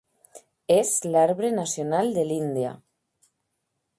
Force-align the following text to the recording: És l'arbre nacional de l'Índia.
És 0.75 0.93
l'arbre 1.15 1.51
nacional 1.59 2.11
de 2.17 2.25
l'Índia. 2.31 2.75